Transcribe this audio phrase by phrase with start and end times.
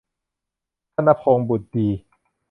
[0.93, 1.87] ธนพงษ์ บุตรดี